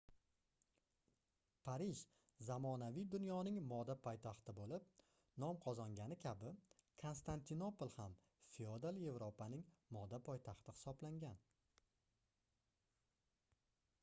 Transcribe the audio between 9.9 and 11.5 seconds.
moda poytaxti hisoblangan